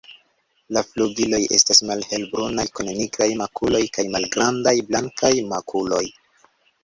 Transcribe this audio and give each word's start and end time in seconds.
La 0.75 0.81
flugiloj 0.91 1.39
estas 1.57 1.81
malhelbrunaj 1.89 2.65
kun 2.79 2.89
nigraj 3.01 3.27
makuloj 3.41 3.83
kaj 3.97 4.05
malgrandaj 4.15 4.75
blankaj 4.89 5.33
makuloj. 5.53 6.03